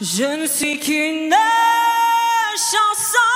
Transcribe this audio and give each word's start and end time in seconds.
Je 0.00 0.24
ne 0.24 0.44
suis 0.48 0.80
qu'une 0.80 1.32
chanson. 2.56 3.30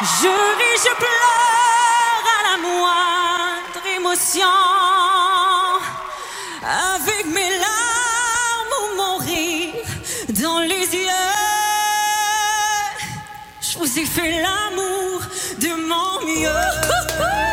Je 0.00 0.26
ris, 0.26 0.78
je 0.84 0.94
pleure 0.96 2.24
à 2.34 2.42
la 2.50 2.56
moindre 2.66 3.86
émotion. 3.96 4.46
Avec 6.60 7.26
mes 7.26 7.50
larmes 7.50 8.74
ou 8.82 8.96
mon 8.96 9.16
rire 9.18 9.74
dans 10.30 10.58
les 10.58 10.92
yeux. 10.92 11.08
Je 13.60 13.78
vous 13.78 13.96
ai 13.96 14.06
fait 14.06 14.42
l'amour 14.42 15.20
de 15.60 15.72
mon 15.86 16.26
mieux. 16.26 17.47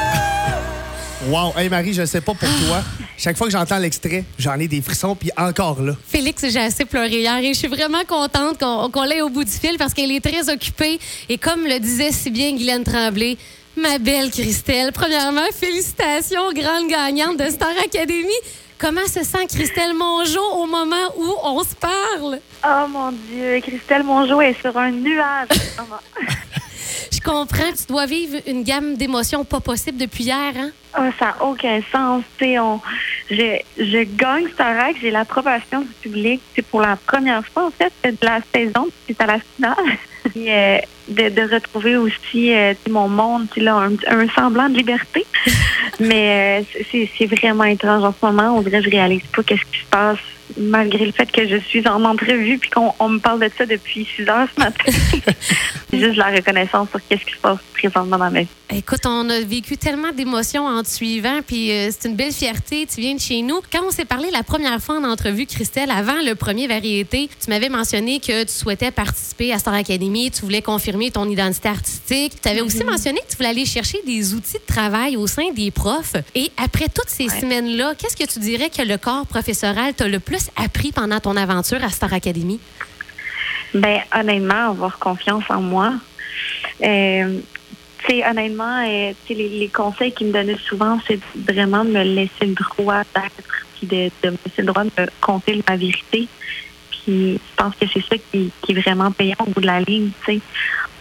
Wow. 1.28 1.54
Hey 1.58 1.70
Marie, 1.70 1.94
je 1.94 2.06
sais 2.06 2.22
pas 2.22 2.34
pour 2.34 2.48
toi. 2.68 2.84
Chaque 3.18 3.36
fois 3.36 3.48
que 3.48 3.54
j'entends 3.54 3.80
l'extrait, 3.80 4.24
j'en 4.38 4.60
ai 4.60 4.68
des 4.68 4.82
frissons, 4.82 5.16
puis 5.16 5.32
encore 5.36 5.82
là. 5.82 5.94
Félix, 6.08 6.48
j'ai 6.48 6.60
assez 6.60 6.86
pleuré 6.86 7.20
hier 7.20 7.38
et 7.38 7.54
je 7.54 7.58
suis 7.58 7.68
vraiment 7.68 8.04
contente 8.08 8.60
qu'on 8.60 8.92
qu'on 8.92 9.04
l'ait 9.04 9.22
au 9.22 9.30
bout 9.30 9.44
du 9.44 9.52
fil 9.52 9.78
parce 9.80 9.96
qu'elle 9.96 10.12
est 10.12 10.24
très 10.24 10.54
occupée. 10.54 11.00
Et 11.28 11.40
comme 11.40 11.64
le 11.64 11.80
disait 11.80 12.12
si 12.12 12.30
bien 12.30 12.52
Guylaine 12.52 12.84
Tremblay, 12.84 13.38
ma 13.76 13.98
belle 13.98 14.30
Christelle, 14.30 14.92
premièrement, 14.92 15.48
félicitations, 15.52 16.54
grande 16.54 16.90
gagnante 16.90 17.40
de 17.40 17.50
Star 17.50 17.74
Academy. 17.84 18.36
Comment 18.78 19.08
se 19.08 19.24
sent 19.24 19.48
Christelle 19.50 19.96
Mongeau 19.96 20.44
au 20.58 20.68
moment 20.68 21.08
où 21.18 21.34
on 21.44 21.64
se 21.64 21.74
parle? 21.76 22.40
Oh 22.64 22.88
mon 22.88 23.12
Dieu, 23.12 23.62
Christelle 23.62 24.04
Mongeau 24.04 24.42
est 24.42 24.60
sur 24.62 24.78
un 24.78 24.92
nuage. 24.92 25.48
en 25.52 25.56
ce 25.56 25.82
moment. 25.82 26.02
Je 27.12 27.15
comprends, 27.26 27.72
tu 27.76 27.86
dois 27.90 28.06
vivre 28.06 28.38
une 28.48 28.64
gamme 28.64 28.96
d'émotions 28.96 29.44
pas 29.44 29.60
possible 29.60 29.98
depuis 29.98 30.26
hier, 30.26 30.54
hein? 30.56 30.70
Oh, 30.98 31.10
ça 31.20 31.26
n'a 31.26 31.44
aucun 31.44 31.82
sens. 31.92 32.24
On, 32.42 32.80
je, 33.30 33.58
je 33.78 34.04
gagne 34.16 34.48
Starac, 34.54 34.96
j'ai 35.02 35.12
l'approbation 35.12 35.82
du 35.82 35.94
public. 36.02 36.42
C'est 36.56 36.62
pour 36.62 36.82
la 36.82 36.96
première 36.96 37.46
fois, 37.46 37.68
en 37.68 37.72
fait, 37.72 37.92
de 38.04 38.26
la 38.26 38.40
saison, 38.54 38.88
c'est 39.08 39.20
à 39.20 39.26
la 39.26 39.40
finale. 39.40 39.98
Puis, 40.32 40.50
euh, 40.50 40.78
de, 41.08 41.30
de 41.30 41.54
retrouver 41.54 41.98
aussi 41.98 42.54
euh, 42.54 42.74
mon 42.90 43.10
monde, 43.10 43.48
là, 43.58 43.76
un, 43.76 43.94
un 44.08 44.28
semblant 44.30 44.70
de 44.70 44.78
liberté. 44.78 45.26
Mais 46.00 46.62
euh, 46.62 46.80
c'est 46.92 47.10
c'est 47.18 47.26
vraiment 47.26 47.66
étrange 47.66 48.04
en 48.04 48.14
ce 48.14 48.26
moment. 48.26 48.58
On 48.58 48.62
dirait 48.62 48.80
que 48.80 48.86
je 48.86 48.90
réalise 48.90 49.22
pas 49.36 49.44
qu'est-ce 49.44 49.66
qui 49.72 49.80
se 49.80 49.90
passe 49.90 50.20
malgré 50.58 51.06
le 51.06 51.12
fait 51.12 51.32
que 51.32 51.48
je 51.48 51.58
suis 51.58 51.88
en 51.88 52.04
entrevue 52.04 52.58
puis 52.58 52.70
qu'on 52.70 52.94
on 53.00 53.10
me 53.10 53.20
parle 53.20 53.42
de 53.42 53.50
ça 53.58 53.66
depuis 53.66 54.08
6 54.16 54.30
heures 54.30 54.48
ce 54.56 54.60
matin. 54.60 54.92
juste 55.98 56.18
la 56.18 56.32
reconnaissance 56.32 56.90
sur 56.90 57.00
qu'est-ce 57.08 57.26
qui 57.26 57.34
se 57.34 57.40
passe 57.40 57.60
présentement 57.74 58.18
dans 58.18 58.32
ma 58.32 58.42
vie. 58.42 58.48
Écoute, 58.74 59.06
on 59.06 59.30
a 59.30 59.42
vécu 59.42 59.78
tellement 59.78 60.12
d'émotions 60.12 60.66
en 60.66 60.82
te 60.82 60.90
suivant, 60.90 61.40
puis 61.46 61.72
euh, 61.72 61.90
c'est 61.92 62.10
une 62.10 62.16
belle 62.16 62.32
fierté. 62.32 62.88
Tu 62.88 63.00
viens 63.00 63.14
de 63.14 63.20
chez 63.20 63.42
nous. 63.42 63.62
Quand 63.72 63.84
on 63.86 63.92
s'est 63.92 64.06
parlé 64.06 64.32
la 64.32 64.44
première 64.44 64.82
fois 64.82 64.98
en 64.98 65.04
entrevue, 65.04 65.46
Christelle, 65.46 65.92
avant 65.92 66.20
le 66.26 66.34
premier 66.34 66.68
variété, 66.68 67.30
tu 67.40 67.50
m'avais 67.50 67.70
mentionné 67.70 68.20
que 68.20 68.44
tu 68.44 68.52
souhaitais 68.52 68.92
participer 68.92 69.54
à 69.54 69.60
Star 69.60 69.76
Academy, 69.76 70.32
tu 70.32 70.42
voulais 70.42 70.64
confirmer 70.64 71.12
ton 71.12 71.30
identité 71.30 71.70
artistique. 71.70 72.42
Tu 72.42 72.50
avais 72.50 72.62
aussi 72.62 72.84
mentionné 72.84 73.20
que 73.20 73.32
tu 73.32 73.38
voulais 73.38 73.50
aller 73.50 73.66
chercher 73.66 74.00
des 74.06 74.34
outils 74.34 74.54
de 74.54 74.74
travail 74.74 75.16
au 75.16 75.28
sein 75.28 75.52
des 75.54 75.70
profs. 75.70 76.16
Et 76.34 76.52
après 76.58 76.88
toutes 76.88 77.10
ces 77.10 77.30
semaines-là, 77.30 77.94
qu'est-ce 77.96 78.18
que 78.18 78.30
tu 78.30 78.40
dirais 78.40 78.70
que 78.70 78.82
le 78.82 78.98
corps 78.98 79.28
professoral 79.28 79.94
t'a 79.94 80.08
le 80.08 80.20
plus 80.20 80.45
appris 80.56 80.92
pendant 80.92 81.20
ton 81.20 81.36
aventure 81.36 81.84
à 81.84 81.90
Star 81.90 82.14
Academy? 82.14 82.60
Ben, 83.74 84.00
honnêtement, 84.14 84.70
avoir 84.72 84.98
confiance 85.00 85.44
en 85.50 85.62
moi. 85.62 85.94
Euh, 86.84 87.40
tu 88.00 88.06
sais, 88.08 88.28
honnêtement, 88.28 88.86
euh, 88.88 89.14
les, 89.30 89.50
les 89.50 89.70
conseils 89.70 90.14
qu'ils 90.14 90.28
me 90.28 90.34
donnaient 90.34 90.58
souvent, 90.58 91.00
c'est 91.08 91.20
vraiment 91.36 91.84
de 91.84 91.92
me 91.92 92.04
laisser 92.04 92.46
le 92.46 92.54
droit 92.56 93.04
d'être, 93.14 93.66
puis 93.78 93.88
de, 93.88 94.12
de 94.24 94.30
me 94.32 94.38
laisser 94.46 94.62
le 94.62 94.66
droit 94.66 94.84
de 94.84 94.92
me 94.98 95.08
compter 95.22 95.62
ma 95.68 95.76
vérité. 95.76 96.28
Puis, 96.92 97.34
je 97.34 97.56
pense 97.56 97.76
que 97.76 97.86
c'est 97.92 98.04
ça 98.06 98.16
qui, 98.32 98.52
qui 98.62 98.72
est 98.72 98.82
vraiment 98.82 99.12
payant 99.12 99.38
au 99.40 99.50
bout 99.50 99.62
de 99.62 99.66
la 99.66 99.82
ligne, 99.82 100.12
tu 100.26 100.34
sais. 100.34 100.42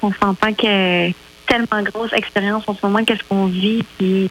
On 0.03 0.13
s'entend 0.13 0.53
que 0.53 1.11
tellement 1.47 1.83
grosse 1.83 2.13
expérience 2.13 2.65
en 2.67 2.75
ce 2.75 2.85
moment, 2.85 3.05
qu'est-ce 3.05 3.25
qu'on 3.25 3.47
vit, 3.47 3.83
puis 3.99 4.31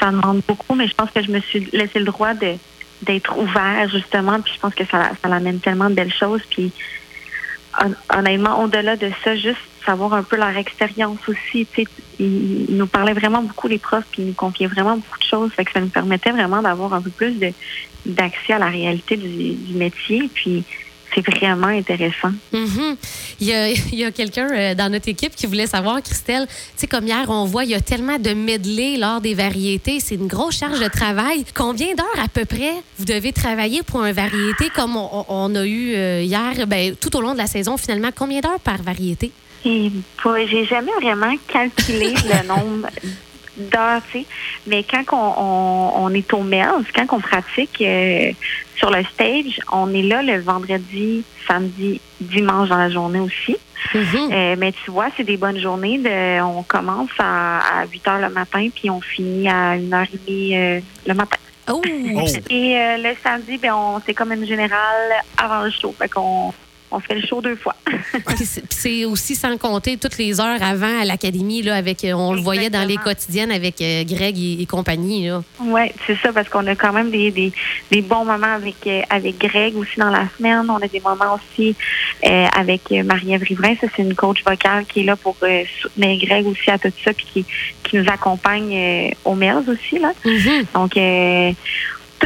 ça 0.00 0.10
demande 0.10 0.42
beaucoup, 0.46 0.74
mais 0.74 0.88
je 0.88 0.94
pense 0.94 1.10
que 1.10 1.22
je 1.22 1.30
me 1.30 1.40
suis 1.40 1.68
laissé 1.72 1.98
le 1.98 2.06
droit 2.06 2.34
de 2.34 2.54
d'être 3.02 3.36
ouvert, 3.36 3.88
justement, 3.88 4.40
puis 4.40 4.52
je 4.54 4.60
pense 4.60 4.74
que 4.74 4.84
ça, 4.86 5.10
ça 5.22 5.34
amène 5.34 5.60
tellement 5.60 5.90
de 5.90 5.94
belles 5.94 6.12
choses, 6.12 6.42
puis 6.50 6.72
hon- 7.80 8.18
honnêtement, 8.18 8.62
au-delà 8.62 8.96
de 8.96 9.10
ça, 9.24 9.34
juste 9.36 9.60
savoir 9.84 10.14
un 10.14 10.22
peu 10.22 10.36
leur 10.36 10.56
expérience 10.56 11.18
aussi. 11.28 11.66
Ils, 12.18 12.66
nous 12.70 12.86
parlaient 12.86 13.14
vraiment 13.14 13.42
beaucoup, 13.42 13.68
les 13.68 13.78
profs, 13.78 14.06
puis 14.12 14.22
ils 14.22 14.28
nous 14.28 14.34
confiaient 14.34 14.66
vraiment 14.66 14.96
beaucoup 14.96 15.18
de 15.18 15.24
choses. 15.24 15.52
Fait 15.52 15.64
que 15.64 15.72
ça 15.72 15.80
nous 15.80 15.88
permettait 15.88 16.30
vraiment 16.30 16.62
d'avoir 16.62 16.94
un 16.94 17.02
peu 17.02 17.10
plus 17.10 17.38
d'accès 18.06 18.52
à 18.52 18.58
la 18.58 18.68
réalité 18.68 19.16
du, 19.16 19.54
du 19.54 19.74
métier. 19.74 20.30
Puis 20.32 20.64
c'est 21.14 21.26
vraiment 21.26 21.68
intéressant. 21.68 22.32
Mhm. 22.52 22.96
Il 23.40 23.48
y 23.92 24.04
a, 24.04 24.10
quelqu'un 24.12 24.48
euh, 24.50 24.74
dans 24.74 24.90
notre 24.90 25.08
équipe 25.08 25.34
qui 25.34 25.46
voulait 25.46 25.66
savoir, 25.66 26.00
Christelle, 26.02 26.46
tu 26.46 26.54
sais, 26.76 26.86
comme 26.86 27.06
hier, 27.06 27.24
on 27.28 27.44
voit, 27.44 27.64
il 27.64 27.70
y 27.70 27.74
a 27.74 27.80
tellement 27.80 28.18
de 28.18 28.34
medley 28.34 28.96
lors 28.96 29.20
des 29.20 29.34
variétés. 29.34 29.98
C'est 29.98 30.14
une 30.14 30.28
grosse 30.28 30.58
charge 30.58 30.78
de 30.78 30.88
travail. 30.88 31.44
Combien 31.54 31.94
d'heures 31.94 32.24
à 32.24 32.28
peu 32.28 32.44
près 32.44 32.72
vous 32.98 33.04
devez 33.04 33.32
travailler 33.32 33.82
pour 33.82 34.02
un 34.02 34.12
variété 34.12 34.70
comme 34.74 34.96
on, 34.96 35.24
on 35.28 35.54
a 35.56 35.66
eu 35.66 35.94
euh, 35.94 36.22
hier, 36.22 36.66
ben, 36.68 36.94
tout 36.94 37.16
au 37.16 37.20
long 37.20 37.32
de 37.32 37.38
la 37.38 37.48
saison, 37.48 37.76
finalement? 37.76 38.10
Combien 38.14 38.40
d'heures 38.40 38.60
par 38.60 38.80
variété? 38.82 39.32
J'ai 39.64 40.64
jamais 40.64 40.92
vraiment 41.00 41.34
calculé 41.48 42.14
le 42.24 42.46
nombre 42.46 42.88
d'heures, 43.56 44.02
tu 44.10 44.20
sais. 44.20 44.26
Mais 44.66 44.84
quand 44.84 45.04
on, 45.12 45.42
on, 45.42 46.04
on 46.04 46.14
est 46.14 46.32
au 46.32 46.42
MELS, 46.42 46.84
quand 46.94 47.06
on 47.12 47.20
pratique 47.20 47.80
euh, 47.80 48.32
sur 48.82 48.90
le 48.90 49.04
stage, 49.04 49.60
on 49.70 49.94
est 49.94 50.02
là 50.02 50.22
le 50.22 50.40
vendredi, 50.40 51.22
samedi, 51.46 52.00
dimanche 52.20 52.68
dans 52.68 52.78
la 52.78 52.90
journée 52.90 53.20
aussi. 53.20 53.56
Mhm. 53.94 54.32
Euh, 54.32 54.56
mais 54.58 54.72
tu 54.72 54.90
vois, 54.90 55.06
c'est 55.16 55.22
des 55.22 55.36
bonnes 55.36 55.58
journées. 55.58 55.98
De, 55.98 56.42
on 56.42 56.64
commence 56.64 57.10
à, 57.18 57.80
à 57.82 57.86
8 57.86 58.08
heures 58.08 58.18
le 58.18 58.30
matin, 58.30 58.68
puis 58.74 58.90
on 58.90 59.00
finit 59.00 59.48
à 59.48 59.76
1h30 59.76 60.56
euh, 60.56 60.80
le 61.06 61.14
matin. 61.14 61.36
Oh! 61.70 61.80
Et 62.50 62.76
euh, 62.76 62.96
le 62.98 63.14
samedi, 63.22 63.56
ben, 63.58 63.72
on 63.72 64.00
c'est 64.04 64.14
comme 64.14 64.32
une 64.32 64.46
générale 64.46 65.12
avant 65.36 65.62
le 65.62 65.70
show. 65.70 65.94
Fait 65.96 66.08
qu'on 66.08 66.52
on 66.92 67.00
fait 67.00 67.14
le 67.14 67.26
show 67.26 67.40
deux 67.40 67.56
fois. 67.56 67.74
C'est- 68.70 69.04
aussi 69.04 69.34
sans 69.34 69.56
compter 69.58 69.96
toutes 69.96 70.18
les 70.18 70.40
heures 70.40 70.62
avant 70.62 71.00
à 71.00 71.04
l'académie, 71.04 71.62
là, 71.62 71.76
avec, 71.76 72.04
euh, 72.04 72.12
on 72.12 72.32
le 72.34 72.40
voyait 72.40 72.70
dans 72.70 72.86
les 72.86 72.96
quotidiennes 72.96 73.50
avec 73.50 73.80
euh, 73.80 74.04
Greg 74.04 74.38
et, 74.38 74.60
et 74.62 74.66
compagnie. 74.66 75.26
Là. 75.28 75.42
Oui, 75.60 75.82
c'est 76.06 76.16
ça, 76.18 76.32
parce 76.32 76.48
qu'on 76.48 76.66
a 76.66 76.74
quand 76.74 76.92
même 76.92 77.10
des, 77.10 77.30
des, 77.30 77.52
des 77.90 78.02
bons 78.02 78.24
moments 78.24 78.54
avec 78.54 78.76
euh, 78.86 79.00
avec 79.10 79.38
Greg 79.38 79.76
aussi 79.76 79.98
dans 79.98 80.10
la 80.10 80.26
semaine. 80.36 80.66
On 80.68 80.76
a 80.76 80.88
des 80.88 81.00
moments 81.00 81.34
aussi 81.36 81.74
euh, 82.26 82.46
avec 82.56 82.90
Marie-Ève 82.90 83.42
Riverain. 83.42 83.74
Ça, 83.80 83.86
c'est 83.96 84.02
une 84.02 84.14
coach 84.14 84.42
vocale 84.46 84.84
qui 84.86 85.00
est 85.00 85.04
là 85.04 85.16
pour 85.16 85.36
euh, 85.42 85.62
soutenir 85.80 86.18
Greg 86.26 86.46
aussi 86.46 86.70
à 86.70 86.78
tout 86.78 86.92
ça, 87.04 87.12
puis 87.12 87.26
qui, 87.32 87.44
qui 87.84 87.96
nous 87.96 88.08
accompagne 88.08 88.74
euh, 88.74 89.10
au 89.24 89.34
MERS 89.34 89.62
aussi. 89.68 89.98
Là. 89.98 90.12
Mhm. 90.24 90.64
Donc, 90.74 90.96
euh, 90.96 91.52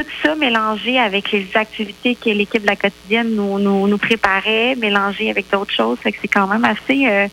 tout 0.05 0.11
ça 0.23 0.34
mélangé 0.34 0.99
avec 0.99 1.33
les 1.33 1.47
activités 1.55 2.15
que 2.15 2.31
l'équipe 2.31 2.62
de 2.62 2.67
la 2.67 2.77
quotidienne 2.77 3.34
nous, 3.34 3.59
nous, 3.59 3.89
nous 3.89 3.99
préparait, 3.99 4.75
mélangé 4.77 5.31
avec 5.31 5.51
d'autres 5.51 5.73
choses, 5.73 5.99
fait 6.03 6.12
que 6.12 6.19
c'est 6.23 6.29
quand 6.29 6.47
même 6.47 6.65
assez, 6.65 7.07
euh, 7.07 7.27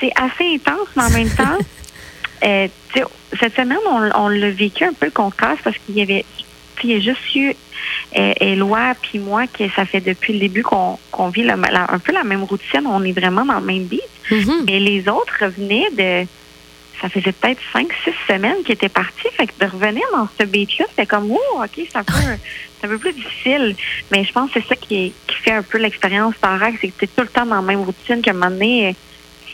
c'est 0.00 0.12
assez 0.16 0.54
intense, 0.54 0.88
mais 0.96 1.02
en 1.04 1.10
même 1.10 1.30
temps, 1.36 1.58
euh, 2.44 2.68
cette 3.40 3.54
semaine, 3.56 3.78
on, 3.90 4.10
on 4.24 4.28
l'a 4.28 4.50
vécu 4.50 4.84
un 4.84 4.92
peu 4.92 5.06
le 5.06 5.12
contraste 5.12 5.62
parce 5.64 5.76
qu'il 5.78 5.96
y 5.96 6.02
avait, 6.02 6.24
tu 6.76 6.82
sais, 6.82 6.88
il 6.88 6.90
y 6.90 6.96
a 6.96 7.00
juste 7.00 7.34
eu 7.34 7.54
euh, 8.18 8.32
Éloi 8.40 8.94
puis 9.02 9.18
moi 9.18 9.46
que 9.46 9.68
ça 9.74 9.84
fait 9.84 10.00
depuis 10.00 10.32
le 10.34 10.38
début 10.40 10.62
qu'on 10.62 10.98
qu'on 11.10 11.28
vit 11.28 11.42
la- 11.42 11.56
un 11.90 11.98
peu 11.98 12.12
la 12.12 12.24
même 12.24 12.44
routine. 12.44 12.82
On 12.86 13.02
est 13.04 13.12
vraiment 13.12 13.44
dans 13.44 13.58
le 13.60 13.66
même 13.66 13.84
beat. 13.84 14.00
Mhm. 14.30 14.64
Mais 14.66 14.78
les 14.80 15.08
autres 15.08 15.34
revenaient 15.40 15.86
de. 15.96 16.26
Ça 17.00 17.08
faisait 17.10 17.32
peut-être 17.32 17.60
cinq, 17.72 17.88
six 18.04 18.14
semaines 18.26 18.62
qu'ils 18.64 18.72
étaient 18.72 18.88
partis. 18.88 19.28
Fait 19.36 19.46
que 19.46 19.52
de 19.64 19.70
revenir 19.70 20.02
dans 20.12 20.26
ce 20.38 20.44
beat-là, 20.46 20.86
c'était 20.90 21.06
comme, 21.06 21.30
oh, 21.30 21.62
OK, 21.62 21.68
c'est 21.74 21.96
un, 21.96 22.04
un 22.84 22.88
peu 22.88 22.98
plus 22.98 23.12
difficile. 23.12 23.76
Mais 24.10 24.24
je 24.24 24.32
pense 24.32 24.50
que 24.50 24.60
c'est 24.60 24.68
ça 24.68 24.76
qui, 24.76 25.06
est- 25.06 25.12
qui 25.26 25.36
fait 25.36 25.52
un 25.52 25.62
peu 25.62 25.78
l'expérience 25.78 26.34
Starac, 26.36 26.74
c'est 26.80 26.88
que 26.88 26.94
tu 26.98 27.04
es 27.04 27.08
tout 27.08 27.20
le 27.22 27.28
temps 27.28 27.44
dans 27.46 27.56
la 27.56 27.60
même 27.62 27.80
routine 27.82 28.22
qu'à 28.22 28.30
un 28.30 28.34
moment 28.34 28.50
donné, 28.50 28.88
euh, 28.88 28.92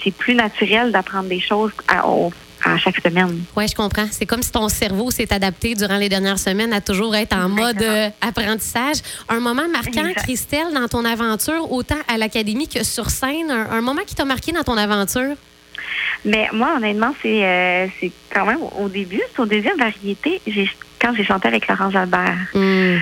c'est 0.05 0.13
plus 0.15 0.35
naturel 0.35 0.93
d'apprendre 0.93 1.29
des 1.29 1.41
choses 1.41 1.73
à, 1.89 2.07
au- 2.09 2.33
à 2.65 2.79
chaque 2.79 3.01
semaine. 3.01 3.43
Oui, 3.57 3.67
je 3.67 3.75
comprends. 3.75 4.07
C'est 4.13 4.25
comme 4.27 4.43
si 4.45 4.53
ton 4.53 4.69
cerveau 4.69 5.11
s'est 5.11 5.33
adapté 5.33 5.75
durant 5.75 5.97
les 5.97 6.09
dernières 6.09 6.39
semaines 6.39 6.73
à 6.73 6.81
toujours 6.81 7.17
être 7.17 7.35
en 7.37 7.49
mode 7.49 7.83
euh, 7.83 8.09
apprentissage. 8.21 8.99
Un 9.29 9.41
moment 9.41 9.67
marquant. 9.69 10.13
Christelle, 10.23 10.73
dans 10.73 10.87
ton 10.87 11.05
aventure, 11.05 11.73
autant 11.73 11.99
à 12.07 12.17
l'académie 12.19 12.69
que 12.69 12.85
sur 12.85 13.11
scène, 13.11 13.51
un, 13.51 13.69
un 13.73 13.81
moment 13.81 14.03
qui 14.07 14.15
t'a 14.15 14.25
marqué 14.25 14.53
dans 14.53 14.63
ton 14.63 14.77
aventure? 14.77 15.35
Mais 16.25 16.49
moi, 16.53 16.75
honnêtement, 16.77 17.15
c'est 17.23 17.45
euh, 17.45 17.87
c'est 18.01 18.13
quand 18.33 18.47
même 18.47 18.61
au 18.79 18.89
début, 18.89 19.21
c'est 19.35 19.41
au 19.41 19.47
deuxième 19.47 19.79
variété, 19.79 20.41
j'ai 20.47 20.69
quand 21.01 21.15
j'ai 21.15 21.25
chanté 21.25 21.49
avec 21.49 21.67
Laurence 21.67 21.95
Albert. 21.95 22.37
Hmm. 22.55 22.99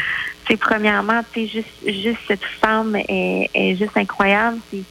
c'est 0.49 0.57
premièrement, 0.57 1.21
tu 1.33 1.47
sais, 1.47 1.47
juste, 1.47 2.03
juste 2.03 2.21
cette 2.27 2.45
femme 2.45 2.97
est, 2.97 3.51
est 3.55 3.77
juste 3.77 3.97
incroyable. 3.97 4.59
C'est 4.71 4.85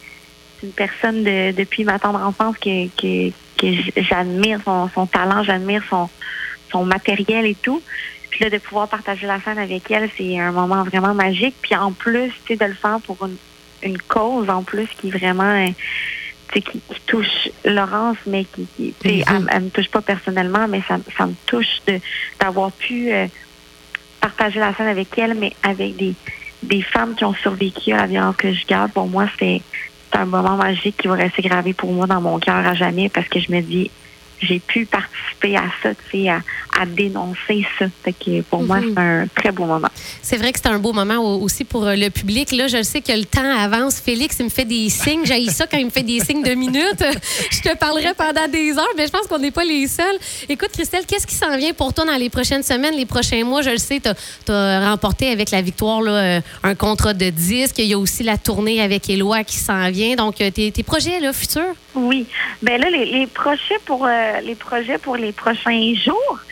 une 0.64 0.72
personne 0.74 1.24
de, 1.24 1.52
depuis 1.52 1.84
ma 1.84 1.98
tendre 1.98 2.22
enfance 2.22 2.56
que, 2.58 2.88
que, 2.90 3.32
que 3.58 4.02
j'admire 4.02 4.60
son, 4.64 4.90
son 4.94 5.08
talent, 5.08 5.44
j'admire 5.44 5.84
son, 5.90 6.10
son 6.72 6.86
matériel 6.86 7.46
et 7.46 7.56
tout. 7.56 7.82
Puis 8.30 8.44
là, 8.44 8.50
de 8.50 8.58
pouvoir 8.60 8.88
partager 8.88 9.26
la 9.26 9.42
scène 9.42 9.58
avec 9.58 9.90
elle, 9.90 10.10
c'est 10.16 10.40
un 10.40 10.52
moment 10.52 10.84
vraiment 10.84 11.16
magique. 11.16 11.56
Puis 11.62 11.76
en 11.76 11.92
plus, 11.92 12.32
tu 12.46 12.54
sais, 12.54 12.56
de 12.56 12.66
le 12.66 12.76
faire 12.76 13.00
pour 13.02 13.18
une, 13.26 13.38
une 13.82 13.98
cause 13.98 14.50
en 14.50 14.64
plus 14.64 14.88
qui 14.98 15.08
est 15.08 15.18
vraiment 15.18 15.68
qui, 16.52 16.62
qui 16.62 16.82
touche 17.06 17.50
Laurence, 17.66 18.18
mais 18.26 18.46
qui, 18.46 18.68
qui 18.76 18.94
tu 19.00 19.10
sais, 19.10 19.24
elle, 19.28 19.48
elle 19.52 19.64
me 19.64 19.70
touche 19.70 19.90
pas 19.90 20.02
personnellement, 20.02 20.68
mais 20.68 20.82
ça, 20.88 20.98
ça 21.18 21.26
me 21.26 21.36
touche 21.46 21.82
de 21.88 22.00
d'avoir 22.40 22.72
pu 22.72 23.12
euh, 23.12 23.28
partager 24.20 24.60
la 24.60 24.74
scène 24.74 24.88
avec 24.88 25.18
elle, 25.18 25.36
mais 25.36 25.54
avec 25.64 25.96
des, 25.96 26.14
des 26.64 26.82
femmes 26.82 27.16
qui 27.16 27.26
ont 27.26 27.34
survécu 27.36 27.94
à 27.94 27.98
la 27.98 28.08
violence 28.08 28.36
que 28.36 28.54
je 28.54 28.66
garde. 28.66 28.92
Pour 28.92 29.08
moi, 29.08 29.28
c'est 29.38 29.62
c'est 30.12 30.20
un 30.20 30.26
moment 30.26 30.56
magique 30.56 30.98
qui 30.98 31.08
va 31.08 31.16
rester 31.16 31.42
gravé 31.42 31.74
pour 31.74 31.92
moi 31.92 32.08
dans 32.08 32.22
mon 32.22 32.40
cœur 32.40 32.56
à 32.56 32.74
jamais 32.74 33.10
parce 33.10 33.28
que 33.28 33.40
je 33.40 33.52
me 33.52 33.62
dis 33.62 33.92
j'ai 34.42 34.60
pu 34.60 34.86
participer 34.86 35.56
à 35.58 35.64
ça, 35.84 35.90
tu 35.94 36.24
sais, 36.24 36.30
à, 36.30 36.42
à 36.80 36.86
dénoncer 36.86 37.66
ça. 37.78 37.86
Fait 38.04 38.14
que 38.14 38.42
pour 38.44 38.64
moi, 38.64 38.80
Mhm. 38.80 38.94
c'est 38.96 39.02
un 39.02 39.28
très 39.36 39.52
beau 39.52 39.66
moment. 39.66 39.90
C'est 40.22 40.38
vrai 40.38 40.52
que 40.54 40.60
c'est 40.62 40.70
un 40.70 40.80
beau 40.80 40.94
moment 40.94 41.18
au- 41.18 41.42
aussi 41.42 41.64
pour 41.66 41.86
euh, 41.86 41.96
le 41.96 42.10
public. 42.10 42.52
Là, 42.52 42.68
je 42.68 42.82
sais 42.84 43.02
que 43.02 43.12
le 43.12 43.26
temps 43.26 43.42
avance. 43.60 44.00
Félix, 44.00 44.38
il 44.40 44.46
me 44.46 44.50
fait 44.50 44.66
des 44.66 44.90
signes. 44.90 45.26
J'ai 45.26 45.46
ça 45.50 45.68
quand 45.68 45.78
il 45.78 45.86
me 45.86 45.90
fait 45.92 46.04
des 46.04 46.20
signes 46.22 46.44
de 46.44 46.54
minutes. 46.54 47.04
Je 47.52 47.62
te 47.62 47.76
parlerai 47.78 48.14
pendant 48.18 48.48
des 48.48 48.72
heures, 48.78 48.94
mais 48.96 49.06
je 49.08 49.12
pense 49.12 49.28
qu'on 49.28 49.40
n'est 49.40 49.52
pas 49.52 49.64
les 49.66 49.88
seuls. 49.88 50.18
Écoute, 50.48 50.70
Christelle, 50.74 51.06
qu'est-ce 51.08 51.26
qui 51.28 51.36
s'en 51.36 51.58
vient 51.58 51.74
pour 51.74 51.94
toi 51.94 52.06
dans 52.06 52.16
les 52.16 52.30
prochaines 52.30 52.64
semaines, 52.64 52.96
les 52.96 53.06
prochains 53.06 53.44
mois? 53.44 53.62
Je 53.62 53.72
le 53.72 53.78
sais, 53.78 54.00
tu 54.00 54.52
as, 54.52 54.90
remporté 54.90 55.30
avec 55.32 55.52
la 55.52 55.62
victoire 55.62 56.02
là, 56.02 56.12
euh, 56.12 56.42
un 56.64 56.76
contrat 56.76 57.14
de 57.14 57.30
disque. 57.30 57.80
Il 57.80 57.86
y 57.86 57.94
a 57.94 58.00
aussi 58.00 58.24
la 58.24 58.38
tournée 58.38 58.82
avec 58.82 59.10
Éloi 59.10 59.44
qui 59.44 59.58
s'en 59.58 59.90
vient. 59.90 60.16
Donc, 60.16 60.40
euh, 60.42 60.50
tes, 60.52 60.72
tes 60.72 60.84
projets 60.84 61.20
là, 61.20 61.34
futurs? 61.34 61.76
Oui. 61.96 62.28
Ben 62.62 62.80
là, 62.80 62.90
les, 62.90 63.06
les 63.06 63.28
projets 63.28 63.80
pour 63.86 64.06
euh, 64.06 64.40
les 64.44 64.56
projets 64.56 64.98
pour 64.98 65.16
les 65.18 65.32
prochains 65.32 65.94
jours, 65.96 66.40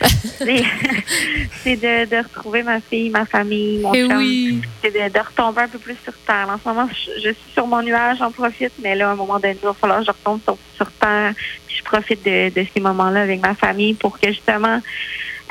c'est 1.62 1.76
de, 1.76 2.04
de 2.10 2.16
retrouver 2.22 2.62
ma 2.62 2.80
fille, 2.80 3.10
ma 3.10 3.24
famille, 3.24 3.78
mon 3.80 3.94
Eh 3.94 4.08
chum. 4.08 4.16
oui. 4.18 4.60
C'est 4.82 4.90
de, 4.92 5.12
de 5.12 5.18
retomber 5.20 5.62
un 5.62 5.68
peu 5.68 5.78
plus 5.78 5.96
sur 6.04 6.12
terre. 6.26 6.48
En 6.48 6.58
ce 6.58 6.68
moment, 6.68 6.88
je, 6.92 7.20
je 7.22 7.28
suis 7.34 7.52
sur 7.52 7.66
mon 7.66 7.82
nuage, 7.82 8.18
j'en 8.18 8.30
profite, 8.32 8.72
mais 8.82 8.94
là, 8.94 9.10
à 9.10 9.12
un 9.12 9.16
moment 9.16 9.38
donné, 9.38 9.56
il 9.60 9.66
va 9.66 9.74
falloir 9.74 10.00
que 10.00 10.06
je 10.06 10.10
retombe 10.10 10.40
sur, 10.42 10.58
sur 10.76 10.90
terre. 10.92 11.32
Puis 11.66 11.76
je 11.78 11.82
profite 11.84 12.24
de, 12.24 12.48
de 12.50 12.66
ces 12.74 12.80
moments-là 12.80 13.22
avec 13.22 13.40
ma 13.40 13.54
famille 13.54 13.94
pour 13.94 14.18
que 14.18 14.28
justement 14.28 14.80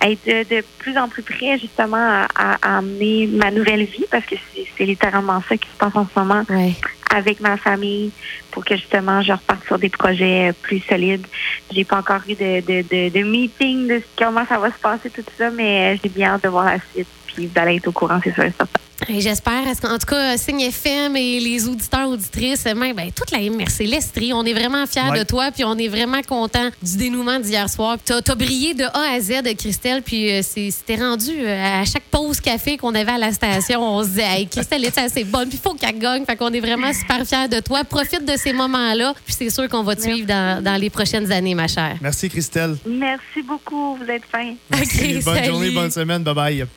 être 0.04 0.26
de, 0.28 0.56
de 0.58 0.64
plus 0.78 0.96
en 0.96 1.08
plus 1.10 1.24
près 1.24 1.58
justement 1.58 1.98
à, 1.98 2.28
à- 2.36 2.58
à 2.62 2.78
amener 2.78 3.26
ma 3.26 3.50
nouvelle 3.50 3.84
vie 3.86 4.06
parce 4.12 4.26
que 4.28 4.36
c'est 4.54 4.68
c'est 4.78 4.86
littéralement 4.86 5.42
ça 5.50 5.58
qui 5.58 5.68
se 5.68 5.76
passe 5.76 5.96
en 5.96 6.06
ce 6.14 6.20
moment 6.20 6.44
Ouais. 6.50 6.74
Avec 7.14 7.40
ma 7.40 7.58
famille 7.58 8.12
pour 8.52 8.66
que 8.66 8.76
justement 8.76 9.22
je 9.22 9.32
reparte 9.32 9.66
sur 9.66 9.80
des 9.80 9.90
projets 9.90 10.50
euh, 10.50 10.54
plus 10.62 10.80
solides. 10.82 11.26
J'ai 11.72 11.86
pas 11.86 11.98
encore 11.98 12.22
eu 12.28 12.36
de, 12.36 12.62
de, 12.62 12.82
de, 12.82 13.10
de 13.10 13.24
meeting 13.24 13.88
de 13.88 14.02
comment 14.18 14.46
ça 14.48 14.58
va 14.60 14.72
se 14.72 14.80
passer 14.80 15.10
tout 15.10 15.24
ça, 15.38 15.50
mais 15.50 15.96
euh, 15.96 16.00
j'ai 16.04 16.10
bien 16.10 16.34
hâte 16.34 16.44
de 16.44 16.50
voir 16.50 16.66
la 16.66 16.80
suite. 16.94 17.08
Puis 17.28 17.48
vous 17.48 17.60
allez 17.60 17.78
être 17.78 17.88
au 17.88 17.92
courant, 17.92 18.20
c'est 18.24 18.34
sûr 18.34 18.44
et 18.44 18.54
certain. 18.58 18.87
J'espère. 19.10 19.68
Est-ce 19.68 19.82
qu'en- 19.82 19.94
En 19.94 20.00
tout 20.00 20.06
cas, 20.08 20.38
Signe 20.38 20.62
FM 20.62 21.16
et 21.16 21.40
les 21.40 21.68
auditeurs, 21.68 22.10
auditrices, 22.10 22.66
même 22.66 22.96
ben, 22.96 23.10
toute 23.12 23.32
la 23.32 23.40
MRC 23.40 23.86
Lestrie, 23.86 24.34
on 24.34 24.44
est 24.44 24.54
vraiment 24.54 24.86
fiers 24.86 25.10
Ouais. 25.10 25.20
de 25.20 25.24
toi, 25.24 25.52
puis 25.52 25.64
on 25.64 25.78
est 25.78 25.88
vraiment 25.88 26.22
content 26.22 26.70
du 26.82 26.98
dénouement 26.98 27.40
d'hier 27.40 27.70
soir. 27.70 27.98
Tu 28.06 28.12
as, 28.14 28.36
brillé 28.36 28.74
de 28.74 28.84
A 28.84 29.14
à 29.16 29.20
Z, 29.20 29.42
Christelle, 29.58 30.02
puis 30.02 30.32
euh, 30.32 30.42
c'est- 30.44 30.72
c'était 30.72 30.96
rendu 31.02 31.32
euh, 31.40 31.82
à 31.82 31.86
chaque 31.86 32.04
pause 32.12 32.40
café 32.42 32.78
qu'on 32.78 32.94
avait 32.96 33.12
à 33.14 33.18
la 33.18 33.32
station, 33.32 33.82
on 33.84 34.04
se 34.04 34.10
disait, 34.10 34.24
hey, 34.40 34.48
Christelle 34.48 34.86
est 34.86 34.98
assez 34.98 35.24
bonne, 35.24 35.50
puis 35.50 35.58
il 35.58 35.68
faut 35.68 35.76
qu'elle 35.76 35.98
gagne. 35.98 36.26
Fait 36.26 36.36
qu'on 36.36 36.52
est 36.54 36.60
vraiment 36.60 36.92
super 36.94 37.26
fiers 37.26 37.48
de 37.48 37.60
toi. 37.60 37.84
Profite 37.84 38.26
de 38.26 38.38
ces 38.38 38.54
moments-là, 38.54 39.14
puis 39.26 39.36
c'est 39.38 39.50
sûr 39.50 39.68
qu'on 39.70 39.84
va 39.84 39.96
te 39.96 40.02
suivre 40.02 40.28
dans, 40.28 40.64
dans 40.64 40.76
les 40.80 40.90
prochaines 40.90 41.32
années, 41.32 41.56
ma 41.56 41.68
chère. 41.68 41.98
Merci, 42.02 42.30
Christelle. 42.30 42.76
Merci 42.86 43.42
beaucoup, 43.48 43.96
vous 43.96 44.10
êtes 44.12 44.24
fins. 44.32 44.54
OK, 44.74 45.24
Bonne 45.24 45.44
journée, 45.46 45.72
bonne 45.72 45.92
semaine. 45.92 46.24
Bye-bye. 46.24 46.68